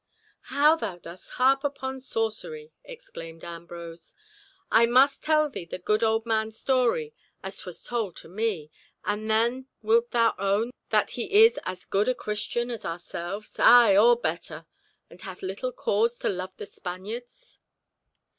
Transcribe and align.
"How 0.49 0.75
thou 0.75 0.97
dost 0.97 1.29
harp 1.33 1.63
upon 1.63 1.99
sorcery!" 1.99 2.73
exclaimed 2.83 3.43
Ambrose. 3.43 4.15
"I 4.71 4.87
must 4.87 5.21
tell 5.21 5.47
thee 5.47 5.65
the 5.65 5.77
good 5.77 6.03
old 6.03 6.25
man's 6.25 6.57
story 6.57 7.13
as 7.43 7.59
'twas 7.59 7.83
told 7.83 8.15
to 8.15 8.27
me, 8.27 8.71
and 9.05 9.29
then 9.29 9.67
wilt 9.83 10.09
thou 10.09 10.33
own 10.39 10.71
that 10.89 11.11
he 11.11 11.45
is 11.45 11.59
as 11.67 11.85
good 11.85 12.09
a 12.09 12.15
Christian 12.15 12.71
as 12.71 12.83
ourselves—ay, 12.83 13.95
or 13.95 14.15
better—and 14.19 15.21
hath 15.21 15.43
little 15.43 15.71
cause 15.71 16.17
to 16.17 16.29
love 16.29 16.57
the 16.57 16.65
Spaniards." 16.65 17.59